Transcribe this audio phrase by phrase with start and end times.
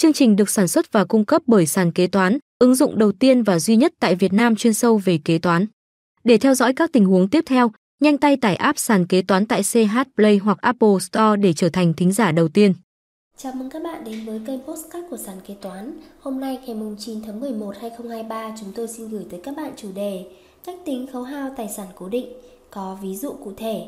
[0.00, 3.12] Chương trình được sản xuất và cung cấp bởi sàn kế toán, ứng dụng đầu
[3.12, 5.66] tiên và duy nhất tại Việt Nam chuyên sâu về kế toán.
[6.24, 7.70] Để theo dõi các tình huống tiếp theo,
[8.00, 11.68] nhanh tay tải app sàn kế toán tại CH Play hoặc Apple Store để trở
[11.68, 12.74] thành thính giả đầu tiên.
[13.36, 15.92] Chào mừng các bạn đến với kênh Postcard của sàn kế toán.
[16.20, 19.92] Hôm nay ngày 9 tháng 11 2023, chúng tôi xin gửi tới các bạn chủ
[19.94, 20.24] đề
[20.64, 22.32] Cách tính khấu hao tài sản cố định,
[22.70, 23.86] có ví dụ cụ thể.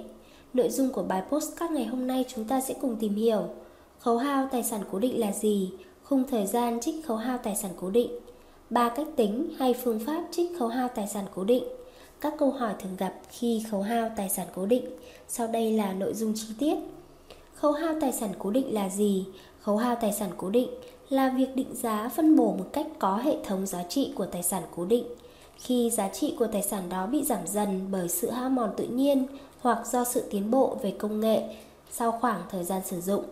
[0.55, 3.49] Nội dung của bài Postcard ngày hôm nay chúng ta sẽ cùng tìm hiểu
[3.99, 5.71] Khấu hao tài sản cố định là gì?
[6.09, 8.11] Khung thời gian trích khấu hao tài sản cố định,
[8.71, 11.65] ba cách tính hay phương pháp trích khấu hao tài sản cố định.
[12.21, 14.85] Các câu hỏi thường gặp khi khấu hao tài sản cố định,
[15.29, 16.75] sau đây là nội dung chi tiết.
[17.55, 19.25] Khấu hao tài sản cố định là gì?
[19.63, 20.69] Khấu hao tài sản cố định
[21.09, 24.43] là việc định giá, phân bổ một cách có hệ thống giá trị của tài
[24.43, 25.05] sản cố định.
[25.57, 28.85] Khi giá trị của tài sản đó bị giảm dần bởi sự hao mòn tự
[28.85, 29.27] nhiên
[29.61, 31.43] hoặc do sự tiến bộ về công nghệ
[31.91, 33.25] sau khoảng thời gian sử dụng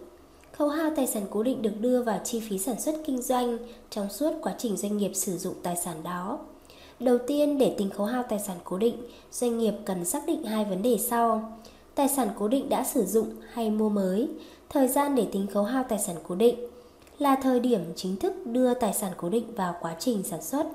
[0.58, 3.58] Khấu hao tài sản cố định được đưa vào chi phí sản xuất kinh doanh
[3.90, 6.38] trong suốt quá trình doanh nghiệp sử dụng tài sản đó.
[7.00, 8.96] Đầu tiên, để tính khấu hao tài sản cố định,
[9.32, 11.58] doanh nghiệp cần xác định hai vấn đề sau.
[11.94, 14.28] Tài sản cố định đã sử dụng hay mua mới,
[14.68, 16.56] thời gian để tính khấu hao tài sản cố định
[17.18, 20.66] là thời điểm chính thức đưa tài sản cố định vào quá trình sản xuất.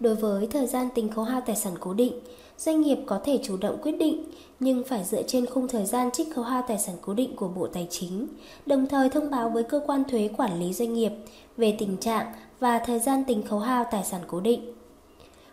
[0.00, 2.12] Đối với thời gian tính khấu hao tài sản cố định,
[2.60, 4.24] doanh nghiệp có thể chủ động quyết định
[4.60, 7.48] nhưng phải dựa trên khung thời gian trích khấu hao tài sản cố định của
[7.48, 8.26] Bộ Tài chính,
[8.66, 11.12] đồng thời thông báo với cơ quan thuế quản lý doanh nghiệp
[11.56, 14.72] về tình trạng và thời gian tính khấu hao tài sản cố định.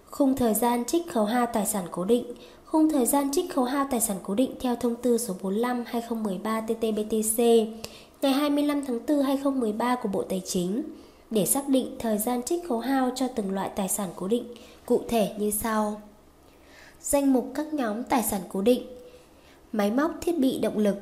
[0.09, 2.25] Khung thời gian trích khấu hao tài sản cố định
[2.65, 7.67] Khung thời gian trích khấu hao tài sản cố định theo thông tư số 45/2013/TT-BTC
[8.21, 10.83] ngày 25 tháng 4 2013 của Bộ Tài chính
[11.31, 14.43] để xác định thời gian trích khấu hao cho từng loại tài sản cố định
[14.85, 16.01] cụ thể như sau.
[17.01, 18.81] Danh mục các nhóm tài sản cố định
[19.71, 20.95] Máy móc thiết bị động lực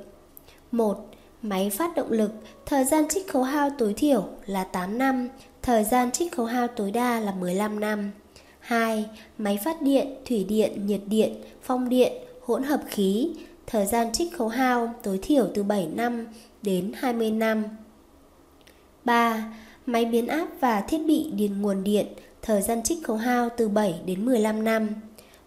[0.72, 1.10] 1.
[1.42, 2.32] Máy phát động lực,
[2.66, 5.30] thời gian trích khấu hao tối thiểu là 8 năm,
[5.62, 8.12] thời gian trích khấu hao tối đa là 15 năm.
[8.60, 9.06] 2.
[9.38, 13.36] Máy phát điện, thủy điện, nhiệt điện, phong điện, hỗn hợp khí,
[13.68, 16.28] thời gian trích khấu hao tối thiểu từ 7 năm
[16.62, 17.64] đến 20 năm.
[19.06, 19.54] 3.
[19.86, 22.08] Máy biến áp và thiết bị điền nguồn điện,
[22.42, 24.90] thời gian trích khấu hao từ 7 đến 15 năm.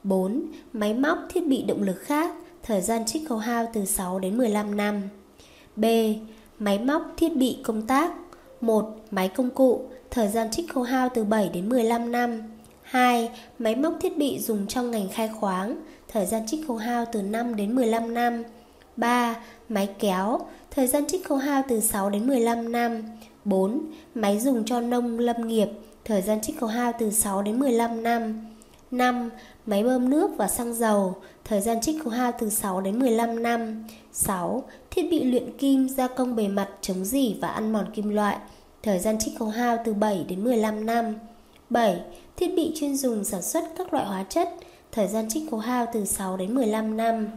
[0.03, 0.43] 4.
[0.73, 4.39] Máy móc thiết bị động lực khác, thời gian trích khấu hao từ 6 đến
[4.39, 5.03] 15 năm.
[5.77, 5.85] B.
[6.59, 8.13] Máy móc thiết bị công tác
[8.61, 8.97] 1.
[9.11, 12.43] Máy công cụ, thời gian trích khấu hao từ 7 đến 15 năm.
[12.83, 13.31] 2.
[13.59, 15.77] Máy móc thiết bị dùng trong ngành khai khoáng,
[16.09, 18.43] thời gian trích khấu hao từ 5 đến 15 năm.
[18.97, 19.37] 3.
[19.69, 23.03] Máy kéo, thời gian trích khấu hao từ 6 đến 15 năm.
[23.45, 23.81] 4.
[24.15, 25.69] Máy dùng cho nông lâm nghiệp,
[26.05, 28.47] thời gian trích khấu hao từ 6 đến 15 năm.
[28.91, 29.31] 5.
[29.69, 33.43] Máy bơm nước và xăng dầu, thời gian trích khấu hao từ 6 đến 15
[33.43, 33.85] năm.
[34.13, 34.65] 6.
[34.91, 38.39] Thiết bị luyện kim, gia công bề mặt, chống dỉ và ăn mòn kim loại,
[38.83, 41.15] thời gian trích khấu hao từ 7 đến 15 năm.
[41.71, 42.01] 7.
[42.37, 44.49] Thiết bị chuyên dùng sản xuất các loại hóa chất,
[44.93, 47.29] thời gian trích khấu hao từ 6 đến 15 năm.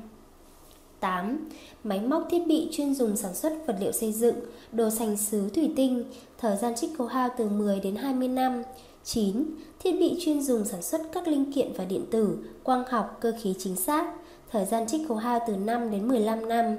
[1.00, 1.50] 8.
[1.84, 4.36] Máy móc thiết bị chuyên dùng sản xuất vật liệu xây dựng,
[4.72, 6.04] đồ sành sứ thủy tinh,
[6.38, 8.64] thời gian trích khấu hao từ 10 đến 20 năm.
[9.04, 9.46] 9.
[9.80, 13.34] Thiết bị chuyên dùng sản xuất các linh kiện và điện tử, quang học, cơ
[13.42, 14.14] khí chính xác,
[14.52, 16.76] thời gian trích khấu hao từ 5 đến 15 năm.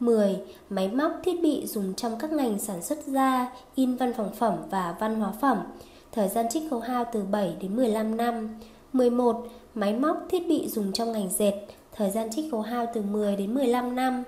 [0.00, 0.36] 10.
[0.70, 4.54] Máy móc thiết bị dùng trong các ngành sản xuất da, in văn phòng phẩm
[4.70, 5.58] và văn hóa phẩm,
[6.12, 8.48] thời gian trích khấu hao từ 7 đến 15 năm.
[8.92, 9.46] 11.
[9.74, 11.52] Máy móc thiết bị dùng trong ngành dệt,
[11.96, 14.24] thời gian trích khấu hao từ 10 đến 15 năm.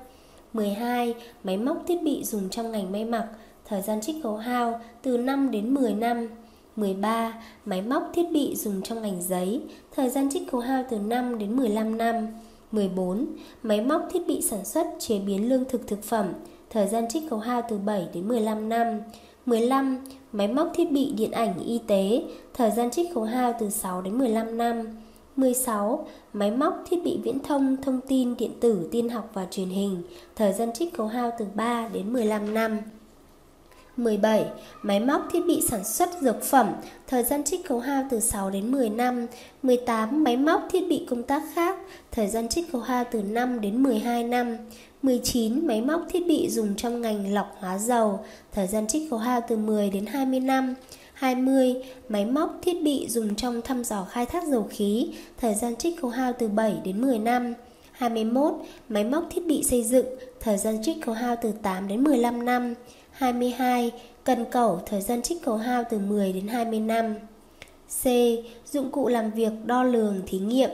[0.52, 1.14] 12.
[1.44, 3.28] Máy móc thiết bị dùng trong ngành may mặc,
[3.64, 6.28] thời gian trích khấu hao từ 5 đến 10 năm.
[6.76, 7.34] 13.
[7.64, 9.62] Máy móc thiết bị dùng trong ngành giấy,
[9.96, 12.26] thời gian trích khấu hao từ 5 đến 15 năm.
[12.72, 13.26] 14.
[13.62, 16.26] Máy móc thiết bị sản xuất chế biến lương thực thực phẩm,
[16.70, 19.00] thời gian trích khấu hao từ 7 đến 15 năm.
[19.46, 19.98] 15.
[20.32, 22.22] Máy móc thiết bị điện ảnh y tế,
[22.54, 24.86] thời gian trích khấu hao từ 6 đến 15 năm.
[25.36, 26.06] 16.
[26.32, 30.02] Máy móc thiết bị viễn thông, thông tin, điện tử, tin học và truyền hình,
[30.36, 32.78] thời gian trích khấu hao từ 3 đến 15 năm.
[33.96, 34.46] 17.
[34.82, 36.72] Máy móc thiết bị sản xuất dược phẩm,
[37.06, 39.26] thời gian trích khấu hao từ 6 đến 10 năm.
[39.62, 40.24] 18.
[40.24, 41.78] Máy móc thiết bị công tác khác,
[42.12, 44.56] thời gian trích khấu hao từ 5 đến 12 năm.
[45.02, 45.66] 19.
[45.66, 48.20] Máy móc thiết bị dùng trong ngành lọc hóa dầu,
[48.52, 50.74] thời gian trích khấu hao từ 10 đến 20 năm.
[51.14, 51.74] 20.
[52.08, 55.08] Máy móc thiết bị dùng trong thăm dò khai thác dầu khí,
[55.40, 57.54] thời gian trích khấu hao từ 7 đến 10 năm.
[57.92, 58.54] 21.
[58.88, 60.06] Máy móc thiết bị xây dựng,
[60.40, 62.74] thời gian trích khấu hao từ 8 đến 15 năm.
[63.16, 63.92] 22.
[64.24, 67.14] Cần cẩu thời gian trích khấu hao từ 10 đến 20 năm.
[68.02, 68.06] C.
[68.72, 70.70] Dụng cụ làm việc đo lường thí nghiệm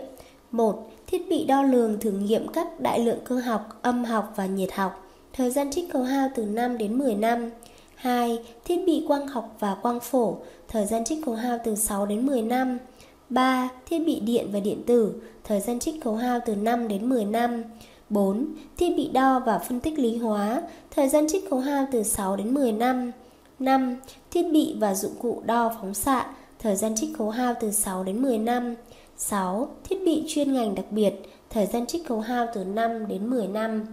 [0.51, 0.91] 1.
[1.07, 4.73] Thiết bị đo lường thử nghiệm các đại lượng cơ học, âm học và nhiệt
[4.73, 5.09] học.
[5.33, 7.51] Thời gian trích khấu hao từ 5 đến 10 năm.
[7.95, 8.39] 2.
[8.65, 10.37] Thiết bị quang học và quang phổ,
[10.69, 12.79] thời gian trích khấu hao từ 6 đến 10 năm.
[13.29, 13.69] 3.
[13.87, 17.25] Thiết bị điện và điện tử, thời gian trích khấu hao từ 5 đến 10
[17.25, 17.63] năm.
[18.11, 18.47] 4.
[18.77, 22.37] Thiết bị đo và phân tích lý hóa, thời gian trích khấu hao từ 6
[22.37, 23.13] đến 10 năm.
[23.59, 23.97] 5.
[24.31, 26.27] Thiết bị và dụng cụ đo phóng xạ,
[26.59, 28.75] thời gian trích khấu hao từ 6 đến 10 năm.
[29.17, 29.69] 6.
[29.85, 31.15] Thiết bị chuyên ngành đặc biệt,
[31.51, 33.87] thời gian trích khấu hao từ 5 đến 10 năm.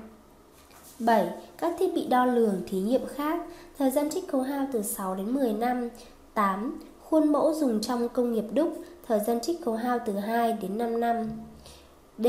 [0.99, 1.29] 7.
[1.57, 3.41] Các thiết bị đo lường thí nghiệm khác,
[3.77, 5.89] thời gian trích khấu hao từ 6 đến 10 năm.
[6.33, 6.79] 8.
[7.03, 8.77] Khuôn mẫu dùng trong công nghiệp đúc,
[9.07, 11.29] thời gian trích khấu hao từ 2 đến 5 năm.
[12.17, 12.27] D.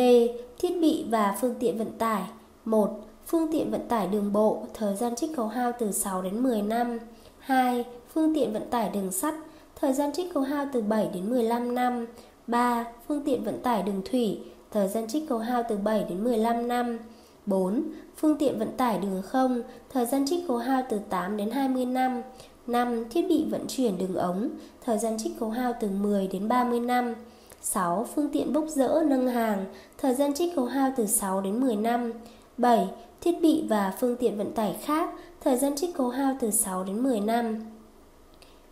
[0.60, 2.22] Thiết bị và phương tiện vận tải
[2.64, 3.00] 1.
[3.26, 6.62] Phương tiện vận tải đường bộ, thời gian trích khấu hao từ 6 đến 10
[6.62, 6.98] năm
[7.38, 7.84] 2.
[8.14, 9.34] Phương tiện vận tải đường sắt,
[9.80, 12.06] thời gian trích khấu hao từ 7 đến 15 năm
[12.46, 12.84] 3.
[13.08, 14.40] Phương tiện vận tải đường thủy,
[14.70, 16.98] thời gian trích khấu hao từ 7 đến 15 năm
[17.46, 17.82] 4.
[18.16, 19.62] Phương tiện vận tải đường không,
[19.92, 22.22] thời gian trích khấu hao từ 8 đến 20 năm
[22.66, 23.04] 5.
[23.10, 24.48] Thiết bị vận chuyển đường ống,
[24.84, 27.14] thời gian trích khấu hao từ 10 đến 30 năm
[27.60, 28.06] 6.
[28.14, 29.64] Phương tiện bốc rỡ nâng hàng,
[29.98, 32.12] thời gian trích khấu hao từ 6 đến 10 năm
[32.56, 32.88] 7.
[33.20, 35.10] Thiết bị và phương tiện vận tải khác,
[35.40, 37.60] thời gian trích khấu hao từ 6 đến 10 năm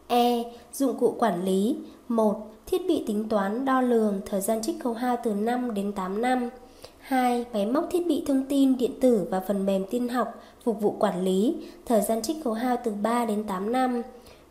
[0.07, 0.43] E.
[0.73, 1.77] Dụng cụ quản lý
[2.09, 2.47] 1.
[2.67, 6.21] Thiết bị tính toán đo lường, thời gian trích khấu hao từ 5 đến 8
[6.21, 6.51] năm
[6.99, 7.45] 2.
[7.53, 10.97] Máy móc thiết bị thông tin, điện tử và phần mềm tin học phục vụ
[10.99, 11.57] quản lý,
[11.87, 14.03] thời gian trích khấu hao từ 3 đến 8 năm.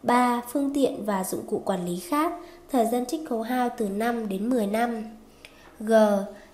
[0.03, 0.41] 3.
[0.49, 2.33] Phương tiện và dụng cụ quản lý khác,
[2.71, 5.03] thời gian trích khấu hao từ 5 đến 10 năm.
[5.79, 5.93] G.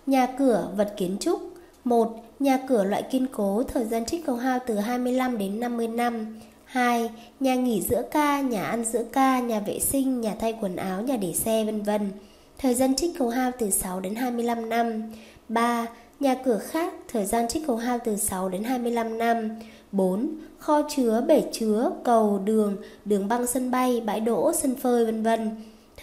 [0.06, 1.42] Nhà cửa, vật kiến trúc
[1.84, 2.24] 1.
[2.40, 6.40] Nhà cửa loại kiên cố, thời gian trích khấu hao từ 25 đến 50 năm.
[6.66, 7.10] 2.
[7.40, 11.02] Nhà nghỉ giữa ca, nhà ăn giữa ca, nhà vệ sinh, nhà thay quần áo,
[11.02, 12.12] nhà để xe, vân vân.
[12.58, 15.04] Thời gian trích khấu hao từ 6 đến 25 năm.
[15.50, 15.88] 3.
[16.20, 19.50] Nhà cửa khác, thời gian trích khấu hao từ 6 đến 25 năm.
[19.92, 20.30] 4.
[20.60, 25.24] Kho chứa, bể chứa, cầu, đường, đường băng sân bay, bãi đỗ, sân phơi, vân
[25.24, 25.52] vân.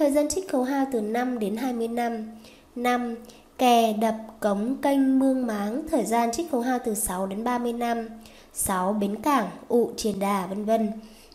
[0.00, 2.30] Thời gian trích khấu hao từ 5 đến 20 năm.
[2.76, 3.14] 5.
[3.58, 7.72] Kè, đập, cống, kênh, mương máng, thời gian trích khấu hao từ 6 đến 30
[7.72, 8.08] năm.
[8.52, 8.92] 6.
[8.92, 10.90] Bến cảng, ụ, triền đà, vân vân.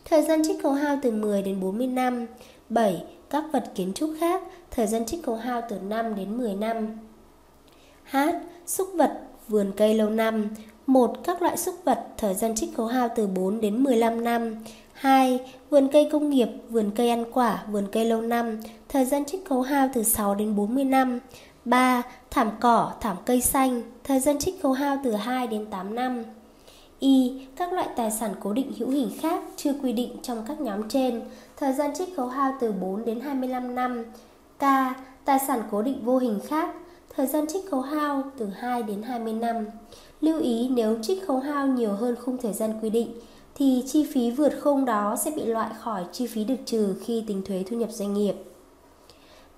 [0.06, 2.26] Thời gian trích khấu hao từ 10 đến 40 năm.
[2.70, 3.04] 7.
[3.30, 4.42] Các vật kiến trúc khác,
[4.72, 6.88] thời gian trích khấu hao từ 5 đến 10 năm.
[8.12, 8.18] H.
[8.66, 10.50] Xúc vật, vườn cây lâu năm.
[10.88, 11.24] 1.
[11.24, 14.56] Các loại xúc vật, thời gian trích khấu hao từ 4 đến 15 năm.
[14.96, 15.40] 2.
[15.70, 18.60] Vườn cây công nghiệp, vườn cây ăn quả, vườn cây lâu năm,
[18.90, 21.20] thời gian trích khấu hao từ 6 đến 40 năm.
[21.66, 22.04] 3.
[22.32, 26.24] Thảm cỏ, thảm cây xanh, thời gian trích khấu hao từ 2 đến 8 năm.
[27.00, 27.42] Y.
[27.56, 30.90] Các loại tài sản cố định hữu hình khác chưa quy định trong các nhóm
[30.90, 31.22] trên,
[31.58, 34.06] thời gian trích khấu hao từ 4 đến 25 năm.
[34.60, 34.64] K.
[35.26, 36.76] Tài sản cố định vô hình khác,
[37.16, 39.66] thời gian trích khấu hao từ 2 đến 20 năm.
[40.22, 43.14] Lưu ý nếu trích khấu hao nhiều hơn khung thời gian quy định,
[43.56, 47.24] thì chi phí vượt khung đó sẽ bị loại khỏi chi phí được trừ khi
[47.28, 48.36] tính thuế thu nhập doanh nghiệp.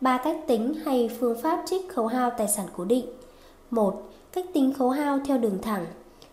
[0.01, 3.05] Ba cách tính hay phương pháp trích khấu hao tài sản cố định.
[3.69, 4.09] 1.
[4.31, 5.85] Cách tính khấu hao theo đường thẳng.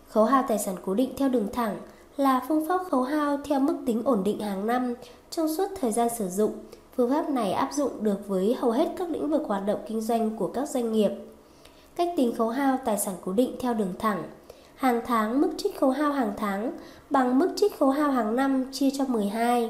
[0.07, 1.77] Khấu hao tài sản cố định theo đường thẳng
[2.17, 4.93] là phương pháp khấu hao theo mức tính ổn định hàng năm
[5.29, 6.51] trong suốt thời gian sử dụng.
[6.95, 10.01] Phương pháp này áp dụng được với hầu hết các lĩnh vực hoạt động kinh
[10.01, 11.11] doanh của các doanh nghiệp.
[11.95, 14.23] Cách tính khấu hao tài sản cố định theo đường thẳng.
[14.75, 16.71] Hàng tháng mức trích khấu hao hàng tháng
[17.09, 19.69] bằng mức trích khấu hao hàng năm chia cho 12.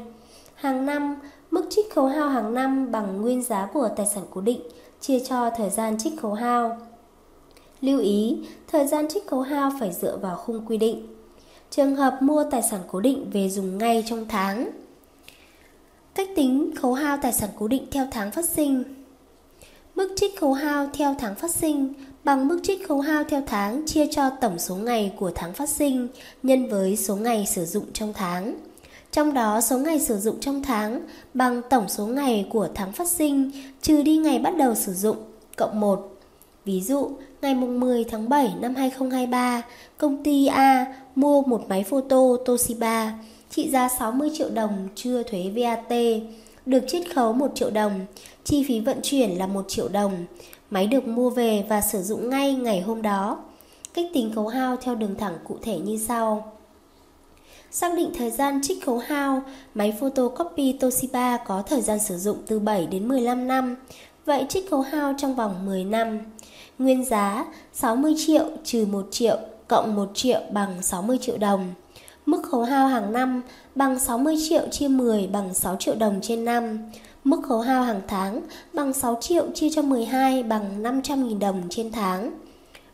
[0.56, 1.16] Hàng năm,
[1.52, 4.62] mức trích khấu hao hàng năm bằng nguyên giá của tài sản cố định
[5.02, 6.78] chia cho thời gian trích khấu hao.
[7.82, 8.38] Lưu ý,
[8.68, 11.08] thời gian trích khấu hao phải dựa vào khung quy định.
[11.70, 14.72] Trường hợp mua tài sản cố định về dùng ngay trong tháng.
[16.16, 18.84] Cách tính khấu hao tài sản cố định theo tháng phát sinh.
[19.96, 23.86] Mức trích khấu hao theo tháng phát sinh bằng mức trích khấu hao theo tháng
[23.86, 26.08] chia cho tổng số ngày của tháng phát sinh
[26.44, 28.56] nhân với số ngày sử dụng trong tháng.
[29.12, 31.02] Trong đó số ngày sử dụng trong tháng
[31.34, 35.18] bằng tổng số ngày của tháng phát sinh trừ đi ngày bắt đầu sử dụng
[35.58, 36.12] cộng 1.
[36.66, 37.10] Ví dụ,
[37.42, 39.62] ngày 10 tháng 7 năm 2023,
[39.98, 40.86] công ty A
[41.16, 43.14] mua một máy photo Toshiba
[43.50, 45.94] trị giá 60 triệu đồng chưa thuế VAT,
[46.66, 48.06] được chiết khấu 1 triệu đồng,
[48.44, 50.26] chi phí vận chuyển là 1 triệu đồng.
[50.70, 53.44] Máy được mua về và sử dụng ngay ngày hôm đó.
[53.94, 56.52] Cách tính khấu hao theo đường thẳng cụ thể như sau.
[57.72, 59.42] Xác định thời gian trích khấu hao,
[59.74, 63.76] máy photocopy Toshiba có thời gian sử dụng từ 7 đến 15 năm,
[64.26, 66.20] vậy trích khấu hao trong vòng 10 năm.
[66.80, 71.74] Nguyên giá 60 triệu trừ 1 triệu cộng 1 triệu bằng 60 triệu đồng.
[72.26, 73.42] Mức khấu hao hàng năm
[73.76, 76.80] bằng 60 triệu chia 10 bằng 6 triệu đồng trên năm.
[77.24, 78.42] Mức khấu hao hàng tháng
[78.74, 82.32] bằng 6 triệu chia cho 12 bằng 500.000 đồng trên tháng.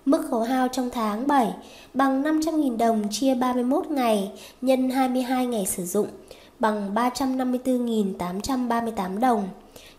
[0.05, 1.53] Mức khấu hao trong tháng 7
[1.93, 6.07] bằng 500.000 đồng chia 31 ngày nhân 22 ngày sử dụng
[6.59, 9.49] bằng 354.838 đồng.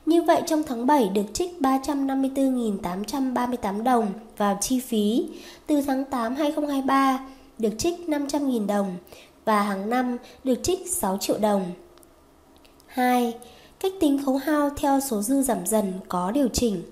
[0.07, 5.29] Như vậy trong tháng 7 được trích 354.838 đồng vào chi phí.
[5.67, 7.27] Từ tháng 8 2023
[7.63, 8.97] được trích 500.000 đồng
[9.45, 11.73] và hàng năm được trích 6 triệu đồng.
[12.87, 13.35] 2.
[13.81, 16.83] Cách tính khấu hao theo số dư giảm dần có điều chỉnh.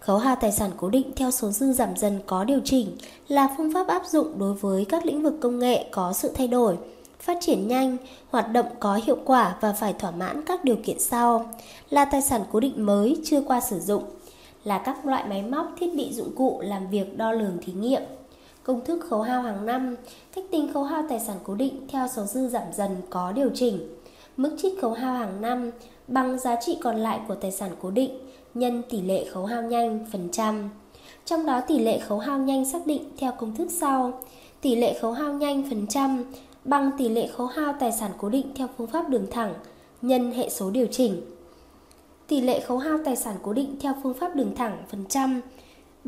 [0.00, 2.96] Khấu hao tài sản cố định theo số dư giảm dần có điều chỉnh
[3.28, 6.48] là phương pháp áp dụng đối với các lĩnh vực công nghệ có sự thay
[6.48, 6.76] đổi,
[7.20, 7.96] phát triển nhanh,
[8.30, 11.50] hoạt động có hiệu quả và phải thỏa mãn các điều kiện sau
[11.90, 14.02] là tài sản cố định mới chưa qua sử dụng,
[14.64, 18.02] là các loại máy móc, thiết bị dụng cụ làm việc đo lường thí nghiệm.
[18.68, 19.96] Công thức khấu hao hàng năm,
[20.34, 23.50] cách tính khấu hao tài sản cố định theo số dư giảm dần có điều
[23.54, 23.80] chỉnh.
[24.36, 25.70] Mức trích khấu hao hàng năm
[26.08, 28.18] bằng giá trị còn lại của tài sản cố định
[28.54, 30.70] nhân tỷ lệ khấu hao nhanh phần trăm.
[31.24, 34.12] Trong đó tỷ lệ khấu hao nhanh xác định theo công thức sau.
[34.60, 36.24] Tỷ lệ khấu hao nhanh phần trăm
[36.64, 39.54] bằng tỷ lệ khấu hao tài sản cố định theo phương pháp đường thẳng
[40.02, 41.20] nhân hệ số điều chỉnh.
[42.26, 45.40] Tỷ lệ khấu hao tài sản cố định theo phương pháp đường thẳng phần trăm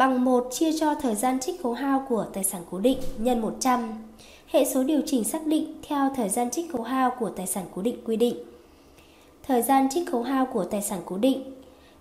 [0.01, 3.41] bằng 1 chia cho thời gian trích khấu hao của tài sản cố định nhân
[3.41, 3.89] 100.
[4.47, 7.65] Hệ số điều chỉnh xác định theo thời gian trích khấu hao của tài sản
[7.75, 8.37] cố định quy định.
[9.47, 11.43] Thời gian trích khấu hao của tài sản cố định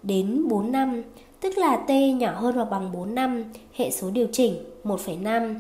[0.04, 1.02] đến 4 năm,
[1.40, 5.56] tức là T nhỏ hơn hoặc bằng 4 năm, hệ số điều chỉnh 1,5.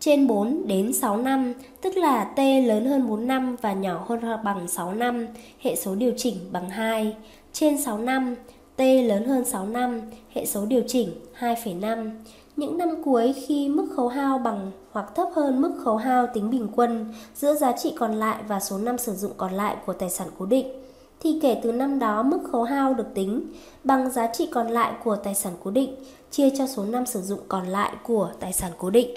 [0.00, 4.20] Trên 4 đến 6 năm, tức là T lớn hơn 4 năm và nhỏ hơn
[4.20, 5.26] hoặc bằng 6 năm,
[5.60, 7.16] hệ số điều chỉnh bằng 2.
[7.52, 8.34] Trên 6 năm,
[8.78, 10.00] T lớn hơn 6 năm,
[10.34, 12.10] hệ số điều chỉnh 2,5.
[12.56, 16.50] Những năm cuối khi mức khấu hao bằng hoặc thấp hơn mức khấu hao tính
[16.50, 19.92] bình quân giữa giá trị còn lại và số năm sử dụng còn lại của
[19.92, 20.66] tài sản cố định
[21.20, 23.42] thì kể từ năm đó mức khấu hao được tính
[23.84, 25.94] bằng giá trị còn lại của tài sản cố định
[26.30, 29.10] chia cho số năm sử dụng còn lại của tài sản cố định.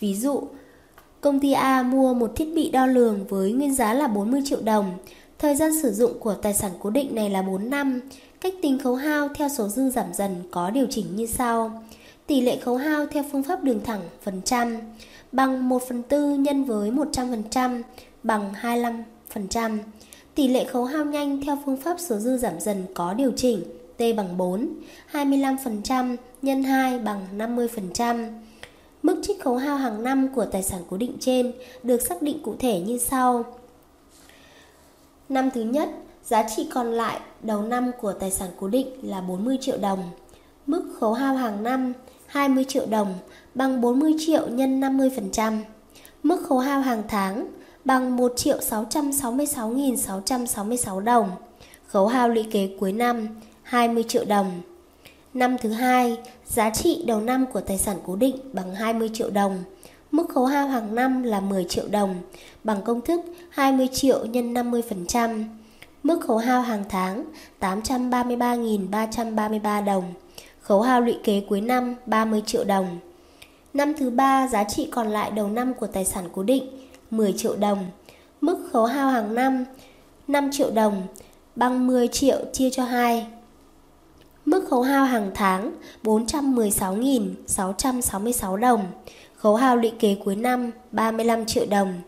[0.00, 0.42] Ví dụ,
[1.20, 4.60] công ty A mua một thiết bị đo lường với nguyên giá là 40 triệu
[4.62, 4.92] đồng.
[5.40, 8.00] Thời gian sử dụng của tài sản cố định này là 4 năm.
[8.40, 11.82] Cách tính khấu hao theo số dư giảm dần có điều chỉnh như sau.
[12.26, 14.76] Tỷ lệ khấu hao theo phương pháp đường thẳng phần trăm
[15.32, 17.82] bằng 1 phần tư nhân với 100%
[18.22, 18.52] bằng
[19.34, 19.78] 25%.
[20.34, 23.62] Tỷ lệ khấu hao nhanh theo phương pháp số dư giảm dần có điều chỉnh
[23.96, 24.68] T bằng 4,
[25.12, 28.28] 25% nhân 2 bằng 50%.
[29.02, 32.42] Mức trích khấu hao hàng năm của tài sản cố định trên được xác định
[32.42, 33.44] cụ thể như sau.
[35.30, 35.88] Năm thứ nhất,
[36.24, 40.02] giá trị còn lại đầu năm của tài sản cố định là 40 triệu đồng.
[40.66, 41.92] Mức khấu hao hàng năm
[42.26, 43.14] 20 triệu đồng
[43.54, 45.60] bằng 40 triệu nhân 50%.
[46.22, 47.46] Mức khấu hao hàng tháng
[47.84, 51.30] bằng 1 triệu 666.666 đồng.
[51.86, 53.28] Khấu hao lũy kế cuối năm
[53.62, 54.60] 20 triệu đồng.
[55.34, 59.30] Năm thứ hai, giá trị đầu năm của tài sản cố định bằng 20 triệu
[59.30, 59.64] đồng.
[60.10, 62.14] Mức khấu hao hàng năm là 10 triệu đồng,
[62.64, 65.44] bằng công thức 20 triệu nhân 50%.
[66.02, 67.24] Mức khấu hao hàng tháng
[67.60, 70.04] 833.333 đồng.
[70.60, 72.98] Khấu hao lũy kế cuối năm 30 triệu đồng.
[73.74, 76.64] Năm thứ ba, giá trị còn lại đầu năm của tài sản cố định
[77.10, 77.86] 10 triệu đồng.
[78.40, 79.64] Mức khấu hao hàng năm
[80.28, 81.02] 5 triệu đồng
[81.56, 83.26] bằng 10 triệu chia cho 2.
[84.44, 85.72] Mức khấu hao hàng tháng
[86.04, 88.86] 416.666 đồng.
[89.40, 92.00] Khấu hao lũy kế cuối năm 35 triệu đồng.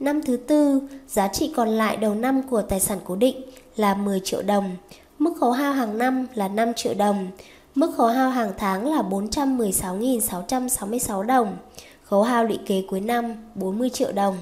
[0.00, 3.40] Năm thứ tư, giá trị còn lại đầu năm của tài sản cố định
[3.76, 4.76] là 10 triệu đồng.
[5.18, 7.30] Mức khấu hao hàng năm là 5 triệu đồng.
[7.74, 11.56] Mức khấu hao hàng tháng là 416.666 đồng.
[12.04, 14.36] Khấu hao lũy kế cuối năm 40 triệu đồng.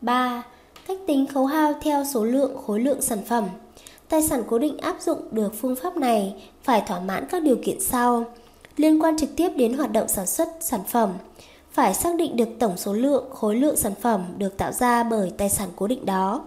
[0.00, 0.42] 3.
[0.86, 3.48] Cách tính khấu hao theo số lượng khối lượng sản phẩm.
[4.08, 7.56] Tài sản cố định áp dụng được phương pháp này phải thỏa mãn các điều
[7.64, 8.24] kiện sau.
[8.76, 11.12] Liên quan trực tiếp đến hoạt động sản xuất sản phẩm,
[11.70, 15.32] phải xác định được tổng số lượng khối lượng sản phẩm được tạo ra bởi
[15.36, 16.44] tài sản cố định đó.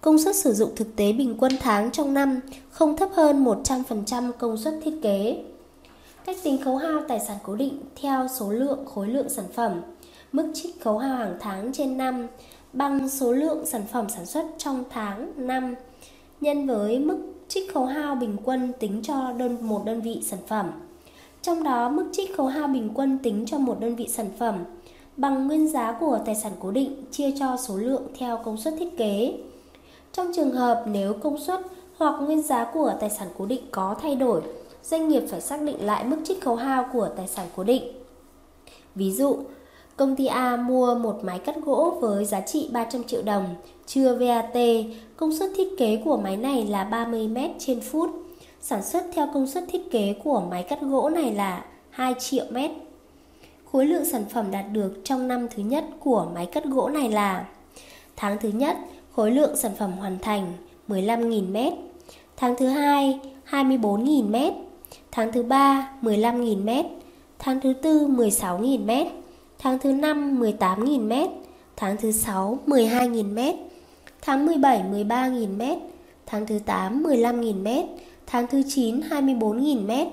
[0.00, 4.32] Công suất sử dụng thực tế bình quân tháng trong năm không thấp hơn 100%
[4.32, 5.44] công suất thiết kế.
[6.26, 9.80] Cách tính khấu hao tài sản cố định theo số lượng khối lượng sản phẩm,
[10.32, 12.26] mức trích khấu hao hàng tháng trên năm
[12.72, 15.74] bằng số lượng sản phẩm sản xuất trong tháng năm
[16.40, 20.38] nhân với mức trích khấu hao bình quân tính cho đơn một đơn vị sản
[20.46, 20.70] phẩm.
[21.42, 24.64] Trong đó mức trích khấu hao bình quân tính cho một đơn vị sản phẩm
[25.16, 28.74] bằng nguyên giá của tài sản cố định chia cho số lượng theo công suất
[28.78, 29.38] thiết kế.
[30.12, 31.60] Trong trường hợp nếu công suất
[31.96, 34.42] hoặc nguyên giá của tài sản cố định có thay đổi,
[34.82, 37.82] doanh nghiệp phải xác định lại mức trích khấu hao của tài sản cố định.
[38.94, 39.36] Ví dụ,
[39.96, 43.44] công ty A mua một máy cắt gỗ với giá trị 300 triệu đồng,
[43.86, 44.56] chưa VAT,
[45.16, 48.21] công suất thiết kế của máy này là 30 m trên phút.
[48.62, 52.44] Sản xuất theo công suất thiết kế của máy cắt gỗ này là 2 triệu
[52.50, 52.70] mét.
[53.72, 57.10] Khối lượng sản phẩm đạt được trong năm thứ nhất của máy cắt gỗ này
[57.10, 57.46] là
[58.16, 58.76] Tháng thứ nhất,
[59.12, 60.52] khối lượng sản phẩm hoàn thành
[60.88, 61.72] 15.000 mét.
[62.36, 64.52] Tháng thứ hai, 24.000 mét.
[65.10, 66.86] Tháng thứ ba, 15.000 mét.
[67.38, 69.06] Tháng thứ tư, 16.000 mét.
[69.58, 71.30] Tháng thứ năm, 18.000 mét.
[71.76, 73.54] Tháng thứ sáu, 12.000 mét.
[74.20, 75.78] Tháng 17, 13.000 mét.
[76.26, 77.84] Tháng thứ 8, 15.000 mét.
[78.32, 80.06] Tháng thứ 9, 24.000m,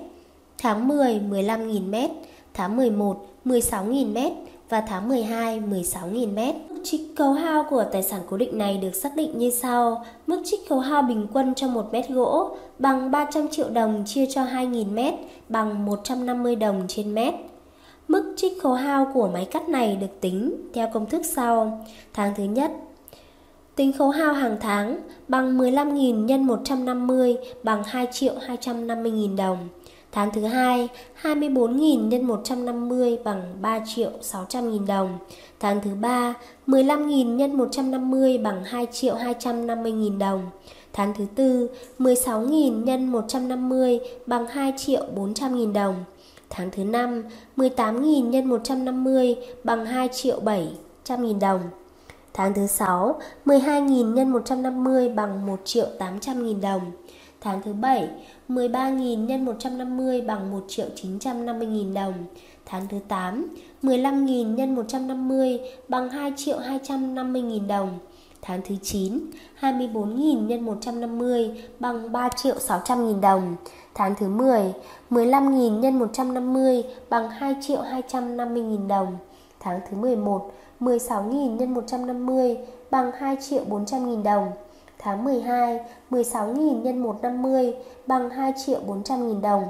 [0.57, 2.09] Tháng 10, 15.000m,
[2.53, 4.31] Tháng 11, 16.000m
[4.69, 6.53] và tháng 12 16.000m.
[6.69, 10.05] Mức trích khấu hao của tài sản cố định này được xác định như sau.
[10.27, 14.25] Mức trích khấu hao bình quân cho 1 mét gỗ bằng 300 triệu đồng chia
[14.25, 15.13] cho 2.000 mét
[15.49, 17.33] bằng 150 đồng trên mét.
[18.07, 21.85] Mức trích khấu hao của máy cắt này được tính theo công thức sau.
[22.13, 22.71] Tháng thứ nhất,
[23.79, 29.57] tính khấu hao hàng tháng bằng 15.000 nhân 150 bằng 2 triệu 250.000 đồng.
[30.11, 30.87] Tháng thứ hai,
[31.21, 35.17] 24.000 nhân 150 bằng 3 triệu 600.000 đồng.
[35.59, 36.33] Tháng thứ ba,
[36.67, 40.41] 15.000 nhân 150 bằng 2 triệu 250.000 đồng.
[40.93, 41.69] Tháng thứ tư,
[41.99, 45.95] 16.000 nhân 150 bằng 2 triệu 400.000 đồng.
[46.49, 47.23] Tháng thứ năm,
[47.57, 50.39] 18.000 nhân 150 bằng 2 triệu
[51.05, 51.61] 700.000 đồng.
[52.33, 56.91] Tháng thứ sáu, 12.000 nhân 150 bằng 1 triệu 800 nghìn đồng.
[57.41, 58.09] Tháng thứ 7,
[58.49, 62.13] 13.000 nhân 150 bằng 1 triệu 950 nghìn đồng.
[62.65, 63.47] Tháng thứ 8,
[63.83, 67.99] 15.000 nhân 150 bằng 2 triệu 250 nghìn đồng.
[68.41, 69.19] Tháng thứ 9,
[69.61, 73.55] 24.000 nhân 150 bằng 3 triệu 600 nghìn đồng.
[73.93, 74.73] Tháng thứ 10,
[75.09, 79.17] 15.000 nhân 150 bằng 2 triệu 250 nghìn đồng.
[79.59, 82.57] Tháng thứ 11, 16.000 nhân 150
[82.91, 84.51] bằng 2 triệu 400 nghìn đồng.
[84.99, 85.79] Tháng 12,
[86.11, 87.73] 16.000 nhân 150
[88.07, 89.63] bằng 2 triệu 400 nghìn đồng.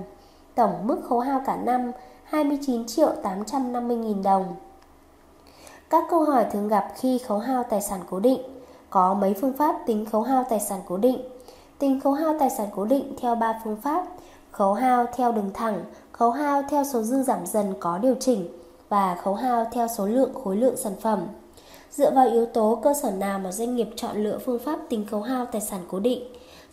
[0.55, 1.91] Tổng mức khấu hao cả năm
[2.23, 4.55] 29 triệu 850 nghìn đồng.
[5.89, 8.41] Các câu hỏi thường gặp khi khấu hao tài sản cố định
[8.89, 11.21] Có mấy phương pháp tính khấu hao tài sản cố định
[11.79, 14.05] Tính khấu hao tài sản cố định theo 3 phương pháp
[14.51, 18.47] Khấu hao theo đường thẳng, khấu hao theo số dư giảm dần có điều chỉnh
[18.89, 21.19] và khấu hao theo số lượng khối lượng sản phẩm.
[21.91, 25.05] Dựa vào yếu tố cơ sở nào mà doanh nghiệp chọn lựa phương pháp tính
[25.05, 26.23] khấu hao tài sản cố định?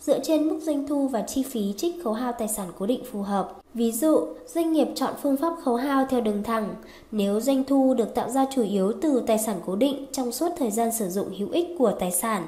[0.01, 3.03] Dựa trên mức doanh thu và chi phí trích khấu hao tài sản cố định
[3.11, 3.51] phù hợp.
[3.73, 6.75] Ví dụ, doanh nghiệp chọn phương pháp khấu hao theo đường thẳng
[7.11, 10.49] nếu doanh thu được tạo ra chủ yếu từ tài sản cố định trong suốt
[10.57, 12.47] thời gian sử dụng hữu ích của tài sản.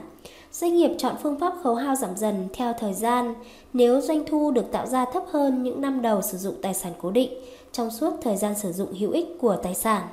[0.52, 3.34] Doanh nghiệp chọn phương pháp khấu hao giảm dần theo thời gian
[3.74, 6.94] nếu doanh thu được tạo ra thấp hơn những năm đầu sử dụng tài sản
[7.02, 7.34] cố định
[7.72, 10.08] trong suốt thời gian sử dụng hữu ích của tài sản.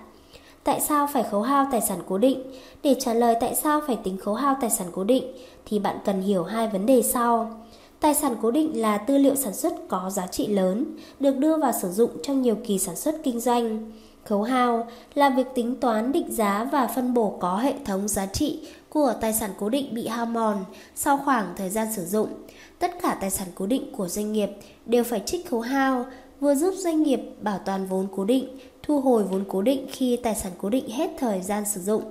[0.65, 2.43] Tại sao phải khấu hao tài sản cố định?
[2.83, 5.25] Để trả lời tại sao phải tính khấu hao tài sản cố định
[5.67, 7.61] thì bạn cần hiểu hai vấn đề sau.
[8.01, 10.85] Tài sản cố định là tư liệu sản xuất có giá trị lớn,
[11.21, 13.93] được đưa vào sử dụng trong nhiều kỳ sản xuất kinh doanh.
[14.25, 18.27] Khấu hao là việc tính toán định giá và phân bổ có hệ thống giá
[18.27, 20.65] trị của tài sản cố định bị hao mòn
[20.95, 22.29] sau khoảng thời gian sử dụng.
[22.79, 24.51] Tất cả tài sản cố định của doanh nghiệp
[24.87, 26.07] đều phải trích khấu hao,
[26.41, 28.49] vừa giúp doanh nghiệp bảo toàn vốn cố định,
[28.83, 32.03] thu hồi vốn cố định khi tài sản cố định hết thời gian sử dụng,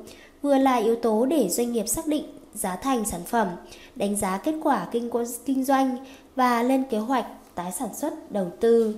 [0.42, 3.48] vừa là yếu tố để doanh nghiệp xác định giá thành sản phẩm,
[3.96, 5.10] đánh giá kết quả kinh,
[5.46, 5.98] kinh doanh
[6.36, 8.96] và lên kế hoạch tái sản xuất đầu tư.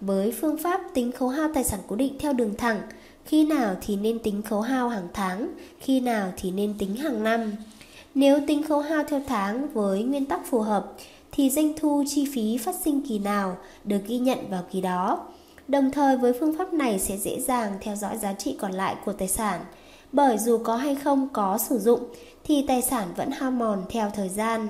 [0.00, 2.80] Với phương pháp tính khấu hao tài sản cố định theo đường thẳng,
[3.24, 7.22] khi nào thì nên tính khấu hao hàng tháng, khi nào thì nên tính hàng
[7.22, 7.52] năm.
[8.14, 10.92] Nếu tính khấu hao theo tháng với nguyên tắc phù hợp
[11.40, 15.26] thì doanh thu chi phí phát sinh kỳ nào được ghi nhận vào kỳ đó.
[15.68, 18.96] Đồng thời với phương pháp này sẽ dễ dàng theo dõi giá trị còn lại
[19.04, 19.60] của tài sản,
[20.12, 22.00] bởi dù có hay không có sử dụng
[22.44, 24.68] thì tài sản vẫn hao mòn theo thời gian.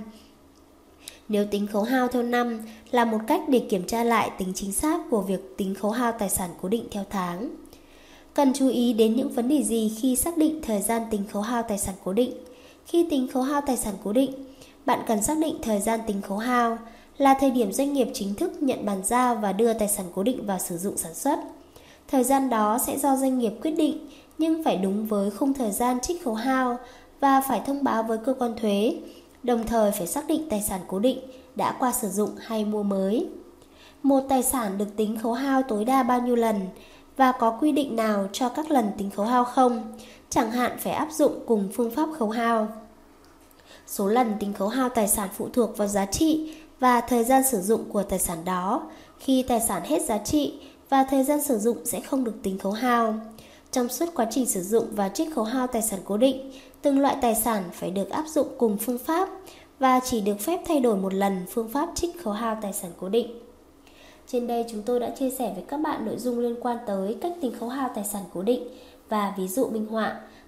[1.28, 4.72] Nếu tính khấu hao theo năm là một cách để kiểm tra lại tính chính
[4.72, 7.50] xác của việc tính khấu hao tài sản cố định theo tháng.
[8.34, 11.42] Cần chú ý đến những vấn đề gì khi xác định thời gian tính khấu
[11.42, 12.32] hao tài sản cố định.
[12.86, 14.32] Khi tính khấu hao tài sản cố định,
[14.86, 16.78] bạn cần xác định thời gian tính khấu hao
[17.18, 20.22] là thời điểm doanh nghiệp chính thức nhận bàn giao và đưa tài sản cố
[20.22, 21.38] định vào sử dụng sản xuất.
[22.08, 25.70] Thời gian đó sẽ do doanh nghiệp quyết định nhưng phải đúng với khung thời
[25.70, 26.78] gian trích khấu hao
[27.20, 28.96] và phải thông báo với cơ quan thuế,
[29.42, 31.18] đồng thời phải xác định tài sản cố định
[31.56, 33.28] đã qua sử dụng hay mua mới.
[34.02, 36.60] Một tài sản được tính khấu hao tối đa bao nhiêu lần
[37.16, 39.96] và có quy định nào cho các lần tính khấu hao không,
[40.30, 42.68] chẳng hạn phải áp dụng cùng phương pháp khấu hao.
[43.90, 47.42] Số lần tính khấu hao tài sản phụ thuộc vào giá trị và thời gian
[47.50, 48.82] sử dụng của tài sản đó.
[49.18, 50.54] Khi tài sản hết giá trị
[50.88, 53.14] và thời gian sử dụng sẽ không được tính khấu hao.
[53.70, 57.00] Trong suốt quá trình sử dụng và trích khấu hao tài sản cố định, từng
[57.00, 59.28] loại tài sản phải được áp dụng cùng phương pháp
[59.78, 62.90] và chỉ được phép thay đổi một lần phương pháp trích khấu hao tài sản
[63.00, 63.40] cố định.
[64.26, 67.16] Trên đây chúng tôi đã chia sẻ với các bạn nội dung liên quan tới
[67.20, 68.68] cách tính khấu hao tài sản cố định
[69.08, 70.20] và ví dụ minh họa.